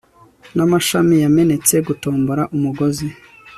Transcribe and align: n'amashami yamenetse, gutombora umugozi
n'amashami 0.55 1.15
yamenetse, 1.23 1.75
gutombora 1.87 2.43
umugozi 2.55 3.07